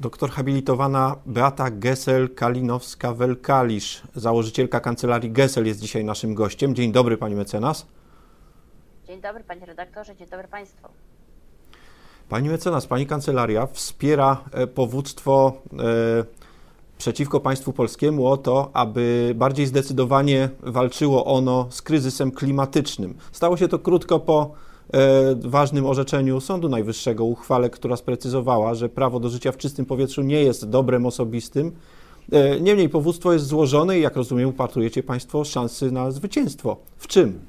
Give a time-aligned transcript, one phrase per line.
[0.00, 6.74] Doktor habilitowana Beata Gessel-Kalinowska-Welkalisz, założycielka kancelarii Gessel jest dzisiaj naszym gościem.
[6.74, 7.86] Dzień dobry pani mecenas.
[9.06, 10.88] Dzień dobry panie redaktorze, dzień dobry państwu.
[12.28, 15.76] Pani mecenas, pani kancelaria wspiera e, powództwo e,
[16.98, 23.14] przeciwko państwu polskiemu o to, aby bardziej zdecydowanie walczyło ono z kryzysem klimatycznym.
[23.32, 24.54] Stało się to krótko po
[25.40, 30.42] ważnym orzeczeniu Sądu Najwyższego, uchwale, która sprecyzowała, że prawo do życia w czystym powietrzu nie
[30.42, 31.72] jest dobrem osobistym.
[32.32, 36.76] E, niemniej powództwo jest złożone i jak rozumiem, upatrujecie Państwo szansy na zwycięstwo.
[36.96, 37.40] W czym?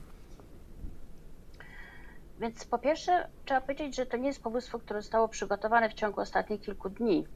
[2.42, 6.22] Więc po pierwsze trzeba powiedzieć, że to nie jest powództwo, które zostało przygotowane w ciągu
[6.22, 7.28] ostatnich kilku dni,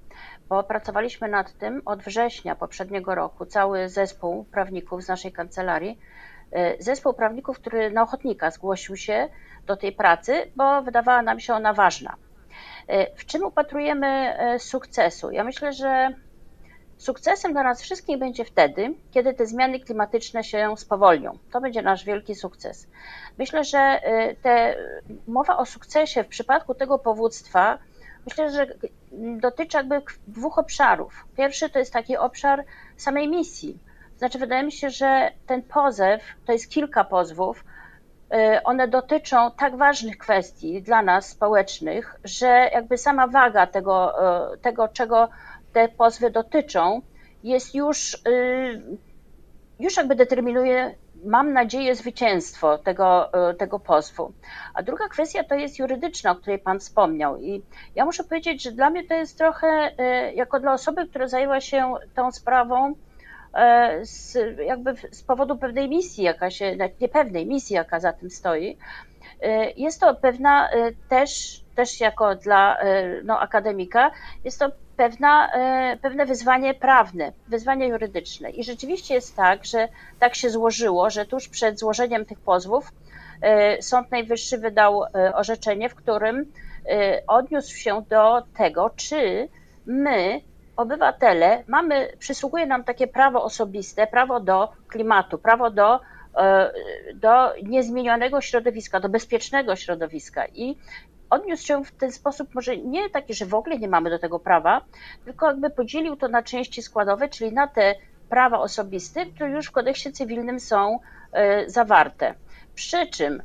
[0.49, 3.45] bo pracowaliśmy nad tym od września poprzedniego roku.
[3.45, 5.99] Cały zespół prawników z naszej kancelarii, e,
[6.79, 9.29] zespół prawników, który na ochotnika zgłosił się
[9.65, 12.15] do tej pracy, bo wydawała nam się ona ważna.
[12.87, 15.31] E, w czym upatrujemy e, sukcesu?
[15.31, 16.09] Ja myślę, że
[16.97, 21.37] sukcesem dla nas wszystkich będzie wtedy, kiedy te zmiany klimatyczne się spowolnią.
[21.51, 22.87] To będzie nasz wielki sukces.
[23.37, 24.75] Myślę, że e, te,
[25.27, 27.77] mowa o sukcesie w przypadku tego powództwa,
[28.25, 28.67] myślę, że
[29.37, 31.25] dotyczy jakby dwóch obszarów.
[31.37, 32.63] Pierwszy to jest taki obszar
[32.97, 33.79] samej misji.
[34.17, 37.63] Znaczy, wydaje mi się, że ten pozew, to jest kilka pozwów,
[38.33, 44.13] Y, one dotyczą tak ważnych kwestii dla nas społecznych, że jakby sama waga tego,
[44.53, 45.29] y, tego czego
[45.73, 47.01] te pozwy dotyczą,
[47.43, 48.97] jest już, y,
[49.79, 54.33] już jakby determinuje, mam nadzieję, zwycięstwo tego, tego pozwu.
[54.73, 57.37] A druga kwestia to jest jurydyczna, o której Pan wspomniał.
[57.37, 57.63] I
[57.95, 59.91] ja muszę powiedzieć, że dla mnie to jest trochę,
[60.35, 62.93] jako dla osoby, która zajęła się tą sprawą,
[64.01, 68.77] z, jakby z powodu pewnej misji, jaka się, niepewnej misji, jaka za tym stoi.
[69.41, 72.77] E, jest to pewna e, też, też jako dla
[73.23, 74.11] no, akademika,
[74.43, 75.51] jest to pewna,
[76.01, 78.49] pewne wyzwanie prawne, wyzwanie jurydyczne.
[78.49, 79.87] I rzeczywiście jest tak, że
[80.19, 82.91] tak się złożyło, że tuż przed złożeniem tych pozwów
[83.81, 86.51] Sąd Najwyższy wydał orzeczenie, w którym
[87.27, 89.47] odniósł się do tego, czy
[89.85, 90.41] my
[90.77, 95.99] obywatele mamy, przysługuje nam takie prawo osobiste, prawo do klimatu, prawo do,
[96.37, 96.71] e,
[97.15, 100.45] do niezmienionego środowiska, do bezpiecznego środowiska.
[100.45, 100.77] I
[101.29, 104.39] odniósł się w ten sposób, może nie taki, że w ogóle nie mamy do tego
[104.39, 104.81] prawa,
[105.25, 107.95] tylko jakby podzielił to na części składowe, czyli na te
[108.29, 110.99] prawa osobiste, które już w kodeksie cywilnym są
[111.31, 112.33] e, zawarte.
[112.75, 113.43] Przy czym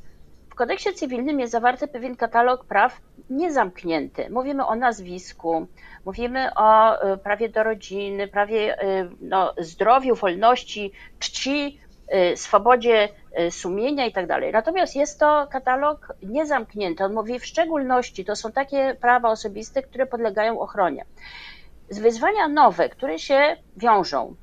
[0.61, 3.01] kodeksie cywilnym jest zawarty pewien katalog praw
[3.31, 4.31] niezamknięty.
[4.31, 5.67] Mówimy o nazwisku,
[6.05, 11.81] mówimy o y, prawie do rodziny, prawie y, no, zdrowiu, wolności, czci,
[12.33, 13.09] y, swobodzie
[13.51, 14.53] sumienia i tak dalej.
[14.53, 17.05] Natomiast jest to katalog niezamknięty.
[17.05, 21.05] On mówi w szczególności, to są takie prawa osobiste, które podlegają ochronie.
[21.91, 24.35] Wyzwania nowe, które się wiążą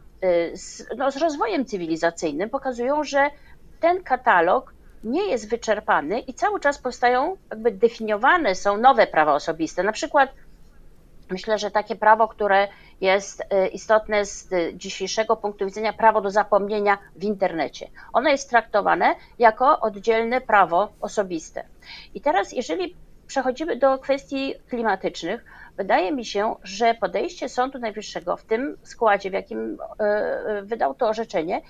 [0.53, 3.29] z, no, z rozwojem cywilizacyjnym, pokazują, że
[3.79, 9.83] ten katalog nie jest wyczerpany i cały czas powstają, jakby definiowane są nowe prawa osobiste.
[9.83, 10.29] Na przykład
[11.29, 12.67] myślę, że takie prawo, które
[13.01, 17.87] jest y, istotne z dzisiejszego punktu widzenia, prawo do zapomnienia w internecie.
[18.13, 21.63] Ono jest traktowane jako oddzielne prawo osobiste.
[22.13, 22.95] I teraz, jeżeli
[23.27, 25.45] przechodzimy do kwestii klimatycznych,
[25.77, 30.03] wydaje mi się, że podejście Sądu Najwyższego w tym składzie, w jakim y,
[30.59, 31.61] y, wydał to orzeczenie,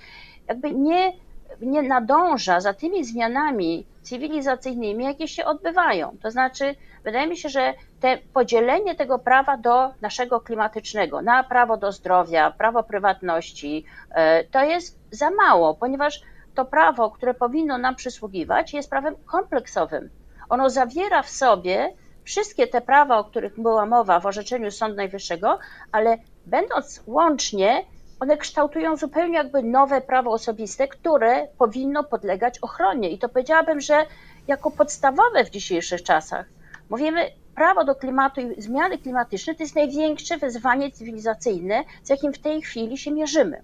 [0.48, 1.12] jakby nie
[1.60, 6.16] nie nadąża za tymi zmianami cywilizacyjnymi, jakie się odbywają.
[6.22, 6.74] To znaczy,
[7.04, 12.50] wydaje mi się, że te podzielenie tego prawa do naszego klimatycznego, na prawo do zdrowia,
[12.50, 16.22] prawo prywatności, e, to jest za mało, ponieważ
[16.54, 20.10] to prawo, które powinno nam przysługiwać, jest prawem kompleksowym.
[20.48, 21.92] Ono zawiera w sobie
[22.24, 25.58] wszystkie te prawa, o których była mowa w orzeczeniu Sądu Najwyższego,
[25.92, 27.84] ale będąc łącznie
[28.20, 33.10] one kształtują zupełnie jakby nowe prawo osobiste, które powinno podlegać ochronie.
[33.10, 34.06] I to powiedziałabym, że
[34.48, 36.46] jako podstawowe w dzisiejszych czasach.
[36.90, 42.38] Mówimy, prawo do klimatu i zmiany klimatyczne to jest największe wyzwanie cywilizacyjne, z jakim w
[42.38, 43.62] tej chwili się mierzymy.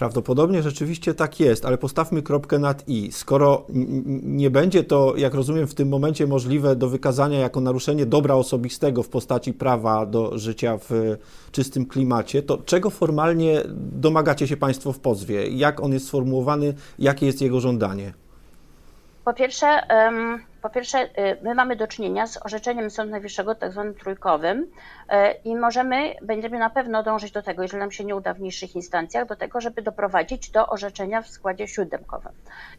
[0.00, 3.12] Prawdopodobnie rzeczywiście tak jest, ale postawmy kropkę nad i.
[3.12, 3.66] Skoro
[4.22, 9.02] nie będzie to, jak rozumiem, w tym momencie możliwe do wykazania jako naruszenie dobra osobistego
[9.02, 11.16] w postaci prawa do życia w
[11.52, 15.48] czystym klimacie, to czego formalnie domagacie się Państwo w pozwie?
[15.48, 16.74] Jak on jest sformułowany?
[16.98, 18.14] Jakie jest jego żądanie?
[19.30, 19.80] Po pierwsze,
[20.62, 21.08] po pierwsze, y,
[21.42, 26.58] my mamy do czynienia z orzeczeniem Sądu Najwyższego, tak zwanym trójkowym, y, i możemy, będziemy
[26.58, 29.60] na pewno dążyć do tego, jeżeli nam się nie uda w niższych instancjach, do tego,
[29.60, 32.32] żeby doprowadzić do orzeczenia w składzie siódemkowym.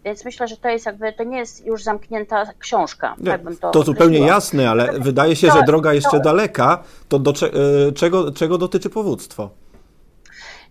[0.04, 3.16] Więc myślę, że to jest jakby, to nie jest już zamknięta książka.
[3.18, 6.84] Nie, tak to, to zupełnie jasne, ale wydaje się, to, że droga jeszcze to, daleka.
[7.10, 9.50] To do y, czego, czego dotyczy powództwo?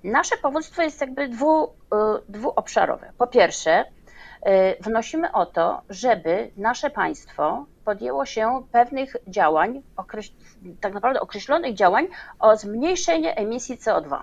[0.04, 1.72] Nasze powództwo jest jakby dwu,
[2.28, 3.12] dwuobszarowe.
[3.18, 3.99] Po pierwsze, E,
[4.80, 9.82] wnosimy o to, żeby nasze państwo podjęło się pewnych działań,
[10.80, 12.06] tak naprawdę określonych działań
[12.38, 14.22] o zmniejszenie emisji CO2.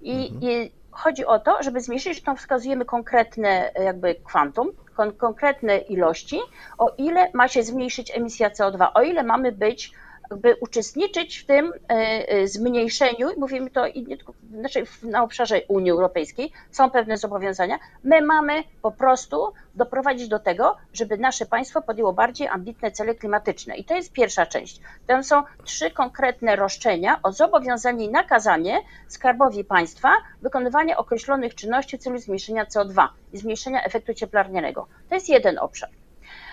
[0.00, 0.42] I, mhm.
[0.42, 6.40] i chodzi o to, żeby zmniejszyć, to wskazujemy konkretne jakby kwantum, kon, konkretne ilości,
[6.78, 9.92] o ile ma się zmniejszyć emisja CO2, o ile mamy być
[10.30, 11.94] jakby uczestniczyć w tym e,
[12.28, 17.78] e, zmniejszeniu, mówimy to i nie tylko znaczy na obszarze Unii Europejskiej, są pewne zobowiązania.
[18.04, 23.76] My mamy po prostu doprowadzić do tego, żeby nasze państwo podjęło bardziej ambitne cele klimatyczne.
[23.76, 24.80] I to jest pierwsza część.
[25.06, 30.12] Tam są trzy konkretne roszczenia o zobowiązanie i nakazanie skarbowi państwa
[30.42, 34.86] wykonywania określonych czynności w celu zmniejszenia CO2 i zmniejszenia efektu cieplarnianego.
[35.08, 35.90] To jest jeden obszar.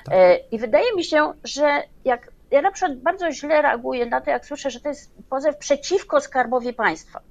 [0.06, 0.16] Tak.
[0.16, 4.30] E, I wydaje mi się, że jak ja na przykład bardzo źle reaguję na to,
[4.30, 7.22] jak słyszę, że to jest pozew przeciwko skarbowi państwa.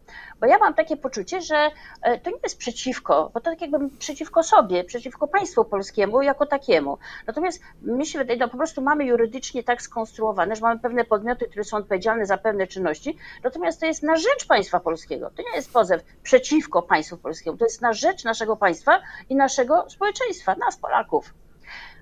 [0.41, 1.71] Bo ja mam takie poczucie, że
[2.03, 6.47] e, to nie jest przeciwko, bo to tak jakby przeciwko sobie, przeciwko państwu polskiemu jako
[6.47, 6.99] takiemu.
[7.27, 11.47] Natomiast mi się wydaje, no po prostu mamy jurydycznie tak skonstruowane, że mamy pewne podmioty,
[11.49, 15.31] które są odpowiedzialne za pewne czynności, natomiast to jest na rzecz państwa polskiego.
[15.31, 19.91] To nie jest pozew przeciwko państwu polskiemu, to jest na rzecz naszego państwa i naszego
[19.91, 21.35] społeczeństwa, nas Polaków.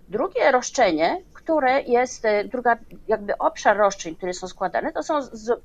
[0.08, 2.78] Drugie roszczenie, które jest, e, druga
[3.08, 5.62] jakby obszar roszczeń, które są składane, to są z,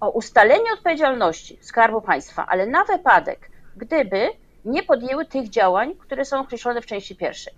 [0.00, 4.28] o ustalenie odpowiedzialności Skarbu Państwa, ale na wypadek, gdyby
[4.64, 7.54] nie podjęły tych działań, które są określone w części pierwszej.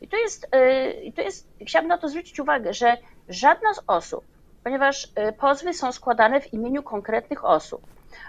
[0.00, 2.96] I to jest, e, i jest chciałabym na to zwrócić uwagę, że
[3.28, 4.24] żadna z osób,
[4.64, 7.82] ponieważ e, pozwy są składane w imieniu konkretnych osób,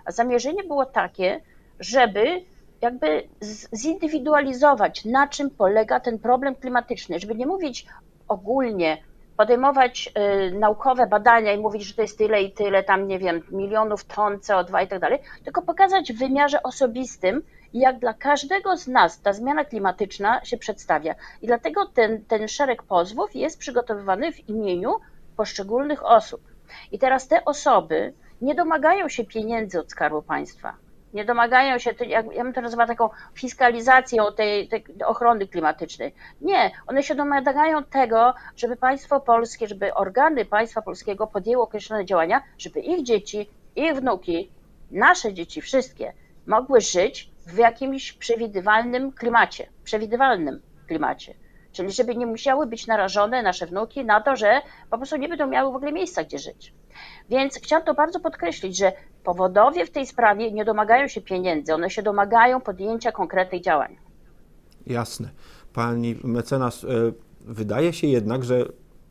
[0.05, 1.41] a zamierzenie było takie,
[1.79, 2.45] żeby
[2.81, 3.27] jakby
[3.75, 7.85] zindywidualizować, na czym polega ten problem klimatyczny, żeby nie mówić
[8.27, 8.97] ogólnie,
[9.37, 10.13] podejmować
[10.49, 14.03] y, naukowe badania i mówić, że to jest tyle i tyle, tam nie wiem, milionów
[14.03, 17.41] ton CO2 i tak dalej, tylko pokazać w wymiarze osobistym,
[17.73, 21.15] jak dla każdego z nas ta zmiana klimatyczna się przedstawia.
[21.41, 24.95] I dlatego ten, ten szereg pozwów jest przygotowywany w imieniu
[25.37, 26.41] poszczególnych osób.
[26.91, 30.75] I teraz te osoby nie domagają się pieniędzy od Skarbu Państwa
[31.13, 36.13] nie domagają się, ja bym to nazywała taką fiskalizacją tej, tej, ochrony klimatycznej.
[36.41, 42.41] Nie, one się domagają tego, żeby państwo polskie, żeby organy państwa polskiego podjęły określone działania,
[42.57, 44.51] żeby ich dzieci, ich wnuki,
[44.91, 46.13] nasze dzieci, wszystkie
[46.45, 51.33] mogły żyć w jakimś przewidywalnym klimacie, przewidywalnym klimacie.
[51.71, 55.47] Czyli żeby nie musiały być narażone nasze wnuki na to, że po prostu nie będą
[55.47, 56.73] miały w ogóle miejsca, gdzie żyć.
[57.29, 58.91] Więc chciałam to bardzo podkreślić, że
[59.23, 63.95] powodowie w tej sprawie nie domagają się pieniędzy, one się domagają podjęcia konkretnych działań.
[64.87, 65.29] Jasne.
[65.73, 66.87] Pani mecenas, e,
[67.41, 68.65] wydaje się jednak, że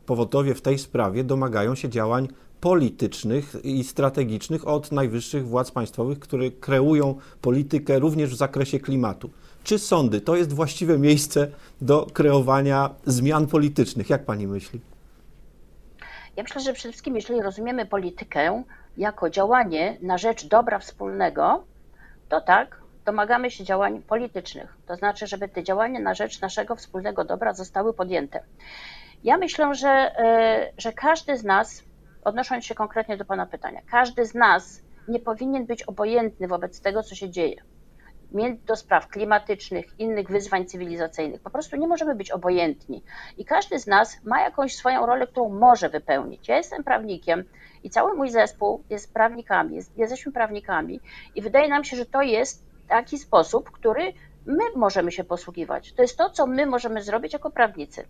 [0.07, 2.29] powodowie w tej sprawie domagają się działań
[2.61, 9.31] politycznych i strategicznych od najwyższych władz państwowych, które kreują politykę również w zakresie klimatu.
[9.65, 11.49] Czy sądy to jest właściwe miejsce
[11.81, 14.11] do kreowania zmian politycznych?
[14.11, 14.81] Jak pani myśli?
[16.41, 18.63] Ja myślę, że przede wszystkim, jeżeli rozumiemy politykę
[18.97, 21.65] jako działanie na rzecz dobra wspólnego,
[22.29, 24.77] to tak, domagamy się działań politycznych.
[24.87, 28.41] To znaczy, żeby te działania na rzecz naszego wspólnego dobra zostały podjęte.
[29.25, 31.83] Ja myślę, że, e, że każdy z nas,
[32.25, 37.03] odnosząc się konkretnie do Pana pytania, każdy z nas nie powinien być obojętny wobec tego,
[37.03, 37.63] co się dzieje
[38.67, 41.41] do spraw klimatycznych, innych wyzwań cywilizacyjnych.
[41.41, 43.03] Po prostu nie możemy być obojętni.
[43.39, 46.49] I każdy z nas ma jakąś swoją rolę, którą może wypełnić.
[46.49, 47.45] Ja jestem prawnikiem
[47.85, 51.01] i cały mój zespół jest prawnikami, jest, jesteśmy prawnikami
[51.35, 54.13] i wydaje nam się, że to jest taki sposób, który
[54.47, 55.93] my możemy się posługiwać.
[55.93, 58.05] To jest to, co my możemy zrobić jako prawnicy.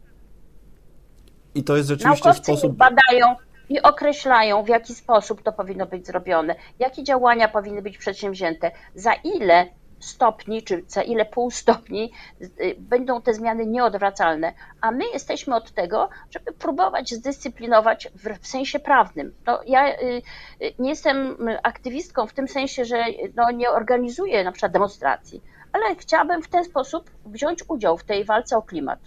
[1.55, 2.77] I to jest rzeczywiście Naukowcy sposób.
[2.77, 3.37] badają
[3.69, 9.13] i określają, w jaki sposób to powinno być zrobione, jakie działania powinny być przedsięwzięte, za
[9.13, 9.67] ile
[10.01, 15.73] stopni, czy za ile pół stopni y, będą te zmiany nieodwracalne, a my jesteśmy od
[15.73, 18.09] tego, żeby próbować zdyscyplinować
[18.41, 19.35] w, sensie prawnym.
[19.47, 20.23] No, ja y,
[20.63, 23.05] y, nie jestem aktywistką w tym sensie, że
[23.37, 25.43] no, nie organizuję na przykład demonstracji,
[25.73, 29.01] ale chciałabym w ten sposób wziąć udział w tej walce o klimat.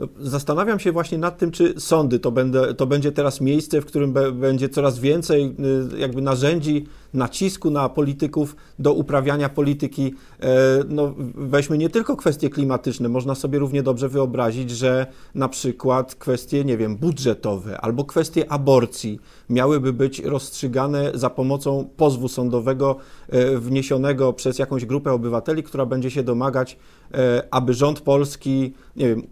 [0.00, 3.86] No, zastanawiam się właśnie nad tym, czy sądy to, będę, to będzie teraz miejsce, w
[3.86, 5.56] którym be, będzie coraz więcej
[5.98, 10.14] jakby narzędzi nacisku na polityków do uprawiania polityki.
[10.40, 10.48] E,
[10.88, 16.64] no, weźmy nie tylko kwestie klimatyczne, można sobie równie dobrze wyobrazić, że na przykład kwestie,
[16.64, 22.96] nie wiem, budżetowe albo kwestie aborcji miałyby być rozstrzygane za pomocą pozwu sądowego
[23.28, 26.76] e, wniesionego przez jakąś grupę obywateli, która będzie się domagać,
[27.14, 29.22] e, aby rząd polski nie wiem,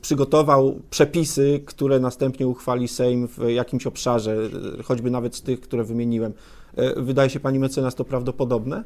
[0.00, 4.36] przygotował przepisy, które następnie uchwali Sejm w jakimś obszarze,
[4.84, 6.32] choćby nawet z tych, które wymieniłem.
[6.76, 8.84] E, wydaje się pani mecenas to prawdopodobne?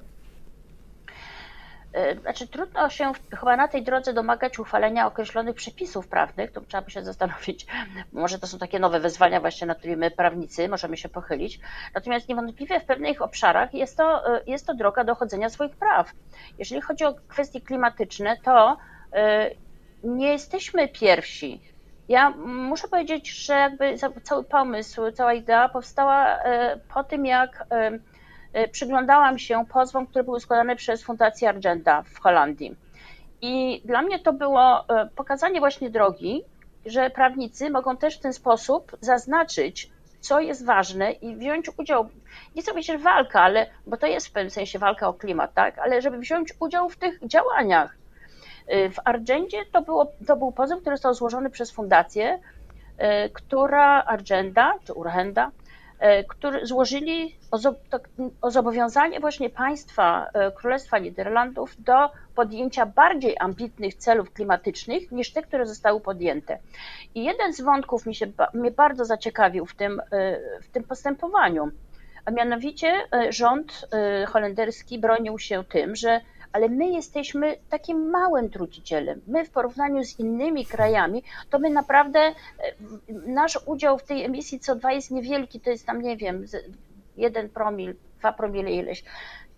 [1.93, 6.83] E, znaczy, trudno się chyba na tej drodze domagać uchwalenia określonych przepisów prawnych, to trzeba
[6.83, 7.67] by się zastanowić.
[8.13, 11.61] Może to są takie nowe wyzwania, właśnie nad którymi my, prawnicy, możemy się pochylić.
[11.95, 16.13] Natomiast niewątpliwie w pewnych obszarach jest to, e, jest to droga dochodzenia swoich praw.
[16.59, 18.77] Jeżeli chodzi o kwestie klimatyczne, to
[20.05, 21.61] nie jesteśmy pierwsi.
[22.09, 27.99] Ja muszę powiedzieć, że jakby cały pomysł, cała idea powstała e, po tym, jak e,
[28.53, 32.77] e, przyglądałam się pozwom, które były składane przez Fundację Argenta w Holandii.
[33.41, 34.85] I dla mnie to było
[35.17, 36.43] pokazanie właśnie drogi,
[36.87, 42.09] że prawnicy mogą też w ten sposób zaznaczyć, co jest ważne i wziąć udział,
[42.57, 45.79] nie chcę powiedzieć walka, ale, bo to jest w pewnym sensie walka o klimat, tak,
[45.79, 47.98] ale żeby wziąć udział w tych działaniach.
[48.73, 54.05] Y, w Argendzie to, było, to był pozew, który został złożony przez fundację, y, która
[54.05, 57.37] Argenda, czy Urgenda, y, który złożyli
[57.91, 58.09] tak,
[58.43, 65.67] o zobowiązanie właśnie państwa Królestwa Niderlandów do podjęcia bardziej ambitnych celów klimatycznych niż te, które
[65.67, 66.59] zostały podjęte.
[67.15, 70.03] I jeden z wątków mi się, mnie bardzo zaciekawił w tym,
[70.63, 71.71] w tym postępowaniu,
[72.25, 72.93] a mianowicie
[73.31, 73.89] rząd
[74.27, 76.21] holenderski bronił się tym, że
[76.53, 79.21] ale my jesteśmy takim małym trucicielem.
[79.27, 82.35] My w porównaniu z innymi krajami, to my naprawdę, e,
[83.27, 86.45] nasz udział w tej emisji CO2 jest niewielki, to jest tam, nie wiem,
[87.17, 89.05] jeden promil, dwa promile ileś.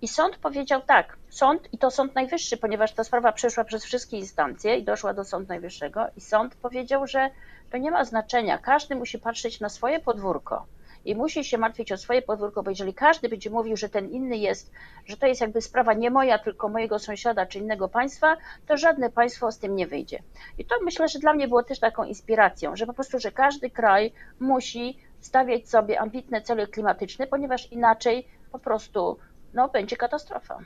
[0.03, 4.19] I sąd powiedział tak, sąd, i to sąd najwyższy, ponieważ ta sprawa przeszła przez wszystkie
[4.19, 7.31] instancje i doszła do sądu najwyższego, i sąd powiedział, że
[7.71, 10.67] to nie ma znaczenia, każdy musi patrzeć na swoje podwórko
[11.05, 14.37] i musi się martwić o swoje podwórko, bo jeżeli każdy będzie mówił, że ten inny
[14.37, 14.73] jest,
[15.07, 19.11] że to jest jakby sprawa nie moja, tylko mojego sąsiada czy innego państwa, to żadne
[19.11, 20.23] państwo z tym nie wyjdzie.
[20.59, 23.71] I to myślę, że dla mnie było też taką inspiracją, że po prostu, że każdy
[23.71, 29.19] kraj musi stawiać sobie ambitne cele klimatyczne, ponieważ inaczej po prostu
[29.55, 30.59] no, będzie katastrofa.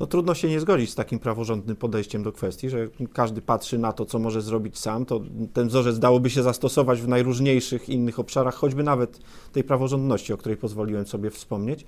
[0.00, 3.92] No trudno się nie zgodzić z takim praworządnym podejściem do kwestii, że każdy patrzy na
[3.92, 5.06] to, co może zrobić sam.
[5.06, 5.20] To
[5.52, 9.18] ten wzorzec dałoby się zastosować w najróżniejszych innych obszarach, choćby nawet
[9.52, 11.84] tej praworządności, o której pozwoliłem sobie wspomnieć.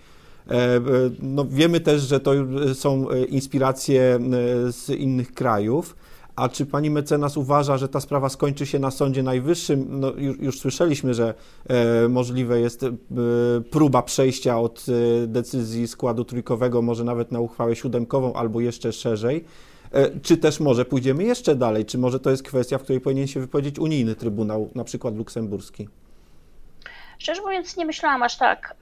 [0.50, 0.80] E, e,
[1.22, 2.32] no, wiemy też, że to
[2.74, 4.18] są e, inspiracje
[4.70, 5.96] z innych krajów.
[6.40, 9.86] A czy pani mecenas uważa, że ta sprawa skończy się na Sądzie Najwyższym?
[10.00, 11.34] No, już, już słyszeliśmy, że
[11.68, 12.90] e, możliwe jest e,
[13.70, 14.86] próba przejścia od
[15.22, 19.44] e, decyzji składu trójkowego, może nawet na uchwałę siódemkową albo jeszcze szerzej.
[19.92, 21.84] E, czy też może pójdziemy jeszcze dalej?
[21.84, 25.88] Czy może to jest kwestia, w której powinien się wypowiedzieć unijny trybunał, na przykład luksemburski?
[27.20, 28.74] Szczerze mówiąc, nie myślałam aż tak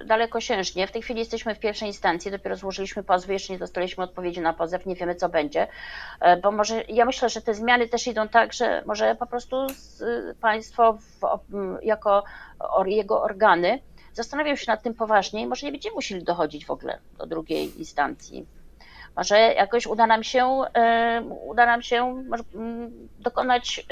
[0.00, 0.86] y, dalekosiężnie.
[0.86, 4.52] W tej chwili jesteśmy w pierwszej instancji, dopiero złożyliśmy pozwy, jeszcze nie dostaliśmy odpowiedzi na
[4.52, 8.28] pozew, nie wiemy co będzie, y, bo może ja myślę, że te zmiany też idą
[8.28, 9.66] tak, że może po prostu
[10.40, 11.20] państwo w,
[11.82, 12.24] jako
[12.86, 13.78] jego organy
[14.12, 17.78] zastanawiają się nad tym poważnie i może nie będziemy musieli dochodzić w ogóle do drugiej
[17.78, 18.46] instancji.
[19.16, 20.60] Może jakoś uda nam się,
[21.20, 22.24] y, uda nam się
[23.18, 23.86] dokonać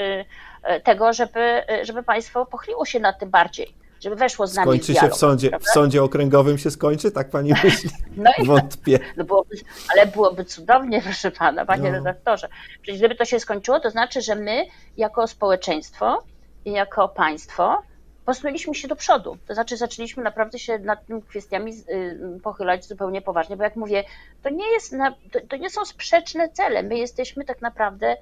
[0.83, 5.11] tego, żeby, żeby państwo pochyliło się nad tym bardziej żeby weszło z nami Skończy dialog,
[5.11, 7.89] się w sądzie, w sądzie okręgowym się skończy, tak pani myśli?
[8.17, 8.99] No i, Wątpię.
[9.17, 9.55] No byłoby,
[9.93, 11.97] ale byłoby cudownie, proszę pana, panie no.
[11.97, 12.47] redaktorze.
[12.81, 14.65] Przecież gdyby to się skończyło, to znaczy, że my
[14.97, 16.23] jako społeczeństwo
[16.65, 17.81] i jako państwo
[18.25, 19.37] posunęliśmy się do przodu.
[19.47, 24.03] To znaczy zaczęliśmy naprawdę się nad tymi kwestiami y, pochylać zupełnie poważnie, bo jak mówię,
[24.43, 24.95] to nie, jest
[25.31, 26.83] to, to nie są sprzeczne cele.
[26.83, 28.17] My jesteśmy tak naprawdę,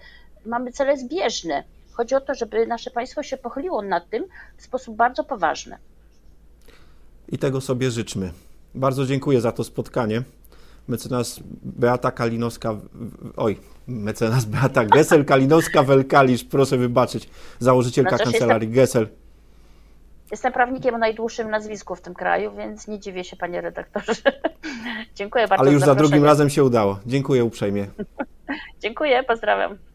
[0.46, 1.63] mamy cele zbieżne.
[1.99, 4.25] Chodzi o to, żeby nasze państwo się pochyliło nad tym
[4.57, 5.77] w sposób bardzo poważny.
[7.29, 8.31] I tego sobie życzmy.
[8.75, 10.23] Bardzo dziękuję za to spotkanie.
[10.87, 12.75] Mecenas Beata Kalinowska,
[13.37, 17.29] oj, mecenas Beata Gesel Kalinowska-Welkalisz, proszę wybaczyć,
[17.59, 19.07] założycielka znaczy, kancelarii jestem, Gesel.
[20.31, 24.13] Jestem prawnikiem o najdłuższym nazwisku w tym kraju, więc nie dziwię się, panie redaktorze.
[25.15, 25.61] Dziękuję bardzo.
[25.61, 26.99] Ale już za, za drugim razem się udało.
[27.05, 27.87] Dziękuję uprzejmie.
[28.83, 29.88] Dziękuję, pozdrawiam.